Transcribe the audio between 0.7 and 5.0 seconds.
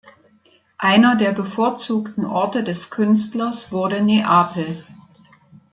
Einer der bevorzugten Orte des Künstlers wurde Neapel.